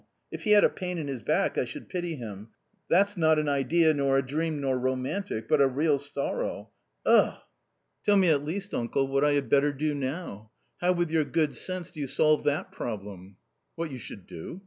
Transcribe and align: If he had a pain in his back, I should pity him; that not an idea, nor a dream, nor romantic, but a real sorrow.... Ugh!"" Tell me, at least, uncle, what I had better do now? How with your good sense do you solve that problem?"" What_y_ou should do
If 0.31 0.45
he 0.45 0.53
had 0.53 0.63
a 0.63 0.69
pain 0.71 0.97
in 0.97 1.07
his 1.07 1.21
back, 1.21 1.59
I 1.59 1.65
should 1.65 1.87
pity 1.87 2.15
him; 2.15 2.47
that 2.89 3.15
not 3.17 3.37
an 3.37 3.47
idea, 3.47 3.93
nor 3.93 4.17
a 4.17 4.25
dream, 4.25 4.59
nor 4.59 4.75
romantic, 4.79 5.47
but 5.47 5.61
a 5.61 5.67
real 5.67 5.99
sorrow.... 5.99 6.71
Ugh!"" 7.05 7.39
Tell 8.05 8.17
me, 8.17 8.29
at 8.29 8.43
least, 8.43 8.73
uncle, 8.73 9.07
what 9.07 9.23
I 9.23 9.33
had 9.33 9.47
better 9.47 9.71
do 9.71 9.93
now? 9.93 10.49
How 10.79 10.93
with 10.93 11.11
your 11.11 11.23
good 11.23 11.53
sense 11.53 11.91
do 11.91 11.99
you 11.99 12.07
solve 12.07 12.43
that 12.45 12.71
problem?"" 12.71 13.35
What_y_ou 13.77 13.99
should 13.99 14.25
do 14.25 14.59